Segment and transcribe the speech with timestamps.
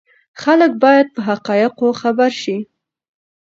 [0.41, 2.57] خلک باید په حقایقو خبر شي.